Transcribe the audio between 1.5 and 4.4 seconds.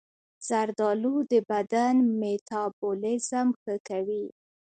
بدن میتابولیزم ښه کوي.